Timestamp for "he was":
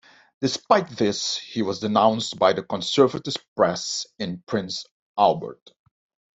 1.37-1.77